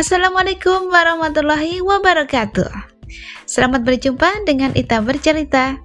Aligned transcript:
Assalamualaikum 0.00 0.88
warahmatullahi 0.88 1.84
wabarakatuh. 1.84 2.72
Selamat 3.44 3.84
berjumpa 3.84 4.48
dengan 4.48 4.72
Ita 4.72 5.04
Bercerita. 5.04 5.76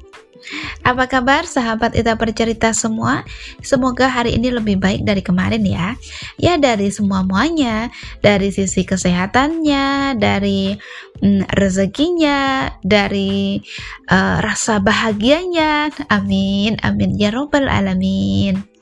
Apa 0.88 1.04
kabar 1.12 1.44
sahabat 1.44 1.92
Ita 2.00 2.16
Bercerita 2.16 2.72
semua? 2.72 3.28
Semoga 3.60 4.08
hari 4.08 4.40
ini 4.40 4.56
lebih 4.56 4.80
baik 4.80 5.04
dari 5.04 5.20
kemarin 5.20 5.68
ya. 5.68 6.00
Ya 6.40 6.56
dari 6.56 6.96
semua-muanya, 6.96 7.92
dari 8.24 8.56
sisi 8.56 8.88
kesehatannya, 8.88 10.16
dari 10.16 10.80
mm, 11.20 11.52
rezekinya, 11.52 12.72
dari 12.88 13.60
uh, 14.08 14.40
rasa 14.40 14.80
bahagianya. 14.80 15.92
Amin, 16.08 16.80
amin 16.88 17.20
ya 17.20 17.36
robbal 17.36 17.68
alamin. 17.68 18.75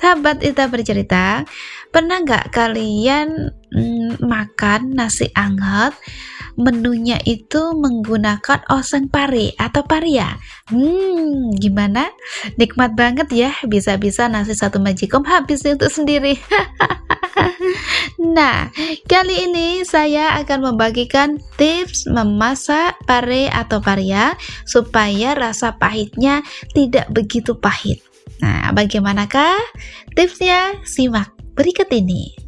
Sahabat 0.00 0.42
Ita 0.42 0.70
Bercerita, 0.70 1.42
pernah 1.90 2.22
nggak 2.22 2.50
kalian 2.54 3.50
mm, 3.70 4.24
makan 4.24 4.94
nasi 4.94 5.30
anget 5.34 5.94
menunya 6.54 7.18
itu 7.26 7.74
menggunakan 7.74 8.62
oseng 8.70 9.10
pare 9.10 9.54
atau 9.58 9.82
paria. 9.86 10.38
Hmm, 10.70 11.54
gimana? 11.58 12.10
Nikmat 12.56 12.94
banget 12.94 13.28
ya, 13.34 13.50
bisa-bisa 13.66 14.30
nasi 14.30 14.54
satu 14.54 14.78
majikom 14.78 15.26
habis 15.26 15.66
itu 15.66 15.86
sendiri. 15.90 16.38
nah, 18.36 18.70
kali 19.10 19.50
ini 19.50 19.82
saya 19.82 20.38
akan 20.42 20.74
membagikan 20.74 21.42
tips 21.58 22.06
memasak 22.06 22.96
pare 23.04 23.50
atau 23.50 23.82
paria 23.82 24.38
supaya 24.64 25.34
rasa 25.34 25.74
pahitnya 25.76 26.42
tidak 26.72 27.10
begitu 27.10 27.58
pahit. 27.58 28.00
Nah, 28.42 28.70
bagaimanakah 28.74 29.56
tipsnya? 30.14 30.78
Simak 30.84 31.32
berikut 31.54 31.88
ini. 31.94 32.43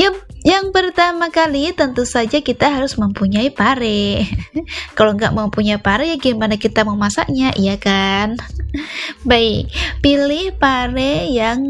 Yuk, 0.00 0.16
yang 0.48 0.72
pertama 0.72 1.28
kali 1.28 1.76
tentu 1.76 2.08
saja 2.08 2.40
kita 2.40 2.72
harus 2.72 2.96
mempunyai 2.96 3.52
pare. 3.52 4.24
Kalau 4.96 5.12
nggak 5.12 5.36
mempunyai 5.36 5.76
pare 5.76 6.08
ya 6.08 6.16
gimana 6.16 6.56
kita 6.56 6.88
memasaknya, 6.88 7.52
iya 7.52 7.76
kan? 7.76 8.40
Baik, 9.28 9.68
pilih 10.00 10.56
pare 10.56 11.28
yang 11.28 11.60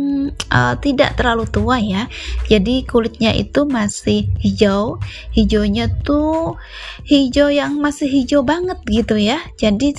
uh, 0.46 0.78
tidak 0.78 1.18
terlalu 1.18 1.50
tua 1.50 1.82
ya. 1.82 2.06
Jadi 2.46 2.86
kulitnya 2.86 3.34
itu 3.34 3.66
masih 3.66 4.30
hijau, 4.38 5.02
hijaunya 5.34 5.90
tuh 6.06 6.54
hijau 7.10 7.50
yang 7.50 7.82
masih 7.82 8.06
hijau 8.06 8.46
banget 8.46 8.78
gitu 8.86 9.18
ya. 9.18 9.42
Jadi 9.58 9.98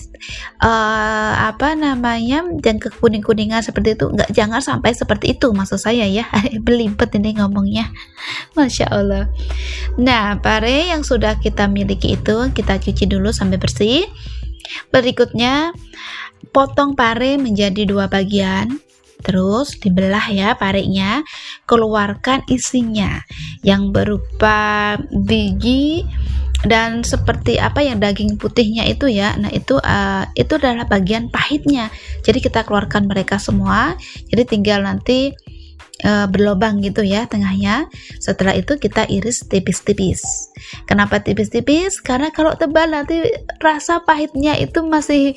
uh, 0.61 1.33
apa 1.51 1.73
namanya 1.73 2.45
yang 2.45 2.77
kekuning 2.79 3.25
kuningan 3.25 3.61
seperti 3.65 3.97
itu 3.97 4.09
nggak 4.09 4.29
jangan 4.33 4.61
sampai 4.61 4.93
seperti 4.93 5.37
itu 5.37 5.51
maksud 5.51 5.81
saya 5.81 6.05
ya. 6.07 6.25
Belibet 6.65 7.11
ini 7.17 7.37
ngomongnya. 7.37 7.89
Masya 8.55 8.87
Allah. 8.91 9.25
Nah, 9.97 10.37
pare 10.39 10.91
yang 10.91 11.01
sudah 11.01 11.37
kita 11.39 11.65
miliki 11.67 12.15
itu 12.15 12.51
kita 12.53 12.77
cuci 12.77 13.05
dulu 13.09 13.33
sampai 13.33 13.57
bersih. 13.57 14.05
Berikutnya, 14.93 15.75
potong 16.55 16.95
pare 16.95 17.35
menjadi 17.35 17.83
dua 17.87 18.07
bagian. 18.07 18.79
Terus 19.21 19.77
dibelah 19.77 20.33
ya 20.33 20.57
parenya, 20.57 21.21
keluarkan 21.69 22.41
isinya 22.49 23.21
yang 23.61 23.93
berupa 23.93 24.97
biji 25.13 26.01
dan 26.65 27.01
seperti 27.01 27.57
apa 27.57 27.81
yang 27.81 27.97
daging 27.97 28.37
putihnya 28.37 28.85
itu 28.85 29.09
ya. 29.09 29.33
Nah, 29.37 29.49
itu 29.49 29.77
uh, 29.81 30.29
itu 30.37 30.57
adalah 30.57 30.85
bagian 30.85 31.29
pahitnya. 31.33 31.89
Jadi 32.21 32.39
kita 32.43 32.65
keluarkan 32.65 33.09
mereka 33.09 33.41
semua. 33.41 33.97
Jadi 34.29 34.43
tinggal 34.45 34.85
nanti 34.85 35.33
uh, 36.05 36.29
berlobang 36.29 36.81
gitu 36.85 37.01
ya 37.01 37.25
tengahnya. 37.25 37.89
Setelah 38.21 38.53
itu 38.57 38.77
kita 38.77 39.09
iris 39.09 39.45
tipis-tipis. 39.49 40.53
Kenapa 40.85 41.21
tipis-tipis? 41.21 41.97
Karena 42.01 42.29
kalau 42.29 42.53
tebal 42.53 42.93
nanti 42.93 43.25
rasa 43.57 44.05
pahitnya 44.05 44.57
itu 44.57 44.85
masih 44.85 45.33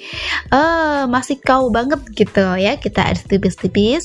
uh, 0.52 1.08
masih 1.08 1.40
kau 1.40 1.72
banget 1.72 2.00
gitu 2.12 2.44
ya. 2.60 2.76
Kita 2.76 3.08
iris 3.08 3.24
tipis-tipis. 3.24 4.04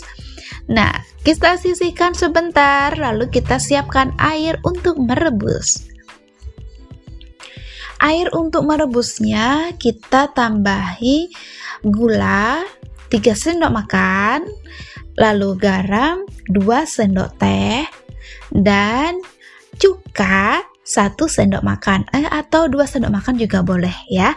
Nah, 0.70 1.02
kita 1.26 1.58
sisihkan 1.58 2.14
sebentar 2.14 2.94
lalu 2.96 3.30
kita 3.30 3.58
siapkan 3.58 4.14
air 4.22 4.62
untuk 4.64 4.98
merebus. 5.02 5.90
Air 8.00 8.32
untuk 8.32 8.64
merebusnya 8.64 9.76
kita 9.76 10.32
tambahi 10.32 11.28
gula 11.84 12.64
3 13.12 13.20
sendok 13.36 13.72
makan, 13.76 14.48
lalu 15.20 15.60
garam 15.60 16.24
2 16.48 16.64
sendok 16.88 17.36
teh 17.36 17.84
dan 18.56 19.20
cuka 19.76 20.64
1 20.90 21.14
sendok 21.22 21.62
makan 21.62 22.10
eh, 22.18 22.26
atau 22.26 22.66
2 22.66 22.82
sendok 22.90 23.14
makan 23.14 23.38
juga 23.38 23.62
boleh 23.62 23.94
ya. 24.10 24.34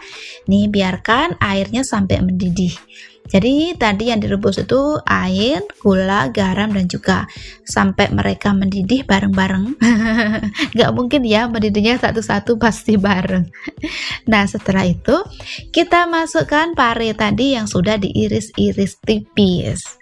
Nih 0.52 0.68
biarkan 0.68 1.40
airnya 1.40 1.80
sampai 1.80 2.20
mendidih. 2.20 2.76
Jadi 3.32 3.78
tadi 3.78 4.12
yang 4.12 4.20
direbus 4.20 4.60
itu 4.60 4.98
air, 5.08 5.64
gula, 5.80 6.28
garam 6.28 6.74
dan 6.74 6.90
juga 6.90 7.24
sampai 7.64 8.12
mereka 8.12 8.52
mendidih 8.52 9.08
bareng-bareng. 9.08 9.78
Gak 10.76 10.90
mungkin 10.92 11.24
ya 11.24 11.48
mendidihnya 11.48 11.96
satu-satu 11.96 12.60
pasti 12.60 13.00
bareng. 13.00 13.48
Nah 14.30 14.46
setelah 14.46 14.86
itu 14.86 15.18
kita 15.74 16.06
masukkan 16.06 16.76
pare 16.78 17.10
tadi 17.16 17.58
yang 17.58 17.66
sudah 17.66 17.98
diiris-iris 17.98 19.02
tipis. 19.02 19.98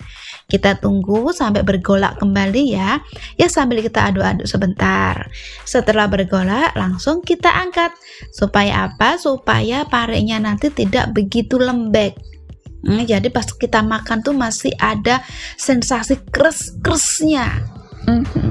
Kita 0.51 0.83
tunggu 0.83 1.31
sampai 1.31 1.63
bergolak 1.63 2.19
kembali 2.19 2.75
ya. 2.75 2.99
Ya 3.39 3.47
sambil 3.47 3.81
kita 3.81 4.11
aduk-aduk 4.11 4.51
sebentar. 4.51 5.31
Setelah 5.63 6.11
bergolak 6.11 6.75
langsung 6.75 7.23
kita 7.23 7.55
angkat. 7.55 7.95
Supaya 8.35 8.91
apa? 8.91 9.15
Supaya 9.17 9.87
parenya 9.87 10.43
nanti 10.43 10.75
tidak 10.75 11.15
begitu 11.15 11.57
lembek. 11.63 12.19
Hmm, 12.81 13.05
jadi 13.05 13.29
pas 13.29 13.45
kita 13.45 13.85
makan 13.85 14.25
tuh 14.25 14.35
masih 14.35 14.73
ada 14.81 15.23
sensasi 15.61 16.17
kres-kresnya. 16.33 17.63
Mhm. 18.09 18.50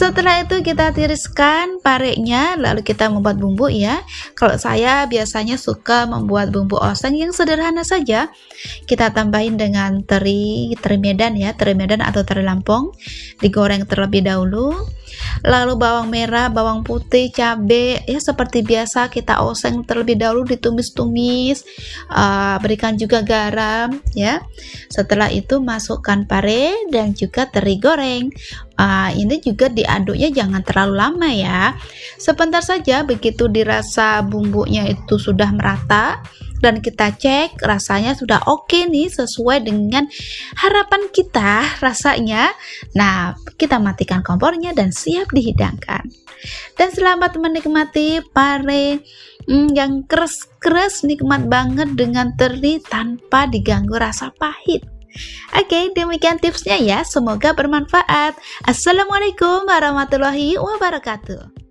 Setelah 0.00 0.48
itu 0.48 0.64
kita 0.64 0.96
tiriskan 0.96 1.76
pareknya, 1.84 2.56
lalu 2.56 2.80
kita 2.80 3.12
membuat 3.12 3.36
bumbu 3.36 3.68
ya. 3.68 4.00
Kalau 4.32 4.56
saya 4.56 5.04
biasanya 5.04 5.60
suka 5.60 6.08
membuat 6.08 6.48
bumbu 6.56 6.80
oseng 6.80 7.20
yang 7.20 7.36
sederhana 7.36 7.84
saja. 7.84 8.32
Kita 8.88 9.12
tambahin 9.12 9.60
dengan 9.60 10.00
teri, 10.00 10.72
teri 10.80 10.96
medan 10.96 11.36
ya, 11.36 11.52
teri 11.52 11.76
medan 11.76 12.00
atau 12.00 12.24
teri 12.24 12.40
lampung. 12.40 12.96
Digoreng 13.44 13.84
terlebih 13.84 14.24
dahulu. 14.24 14.72
Lalu 15.42 15.76
bawang 15.76 16.08
merah, 16.08 16.52
bawang 16.52 16.82
putih, 16.82 17.32
cabai, 17.32 18.02
ya 18.04 18.20
seperti 18.20 18.62
biasa 18.66 19.08
kita 19.08 19.40
oseng 19.44 19.82
terlebih 19.84 20.20
dahulu 20.20 20.44
ditumis-tumis. 20.46 21.64
Uh, 22.10 22.56
berikan 22.60 22.94
juga 22.98 23.24
garam 23.24 23.98
ya. 24.12 24.44
Setelah 24.90 25.32
itu 25.32 25.58
masukkan 25.62 26.26
pare 26.26 26.74
dan 26.92 27.14
juga 27.16 27.46
teri 27.48 27.80
goreng 27.80 28.30
uh, 28.80 29.10
ini 29.12 29.36
juga 29.44 29.68
diaduknya 29.68 30.32
jangan 30.32 30.62
terlalu 30.64 30.94
lama 30.96 31.28
ya 31.28 31.60
sebentar 32.16 32.64
saja 32.64 33.04
begitu 33.04 33.46
dirasa 33.46 34.24
bumbunya 34.24 34.88
itu 34.88 35.20
sudah 35.20 35.52
merata 35.52 36.24
dan 36.60 36.84
kita 36.84 37.16
cek 37.16 37.60
rasanya 37.64 38.12
sudah 38.14 38.44
oke 38.46 38.68
okay 38.68 38.86
nih 38.86 39.08
sesuai 39.08 39.64
dengan 39.64 40.06
harapan 40.60 41.08
kita 41.10 41.80
rasanya 41.80 42.52
nah 42.92 43.34
kita 43.56 43.80
matikan 43.80 44.20
kompornya 44.20 44.76
dan 44.76 44.92
siap 44.92 45.32
dihidangkan 45.32 46.06
dan 46.76 46.88
selamat 46.92 47.36
menikmati 47.36 48.24
pare 48.32 49.00
hmm, 49.48 49.72
yang 49.76 50.04
keras-keras 50.04 51.04
nikmat 51.04 51.48
banget 51.48 51.92
dengan 51.96 52.32
teri 52.36 52.80
tanpa 52.80 53.48
diganggu 53.48 53.96
rasa 53.96 54.30
pahit 54.36 54.84
Oke, 55.58 55.90
demikian 55.90 56.38
tipsnya 56.38 56.78
ya. 56.78 57.02
Semoga 57.02 57.50
bermanfaat. 57.50 58.38
Assalamualaikum 58.62 59.66
warahmatullahi 59.66 60.54
wabarakatuh. 60.54 61.69